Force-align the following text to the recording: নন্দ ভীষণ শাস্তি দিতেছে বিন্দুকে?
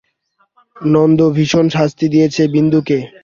নন্দ 0.77 1.19
ভীষণ 1.35 1.65
শাস্তি 1.75 2.05
দিতেছে 2.13 2.43
বিন্দুকে? 2.53 2.97